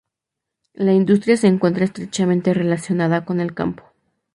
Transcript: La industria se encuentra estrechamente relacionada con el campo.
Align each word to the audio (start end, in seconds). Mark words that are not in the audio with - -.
La 0.73 0.93
industria 0.93 1.37
se 1.37 1.45
encuentra 1.45 1.83
estrechamente 1.85 2.55
relacionada 2.55 3.23
con 3.23 3.39
el 3.39 3.53
campo. 3.53 3.83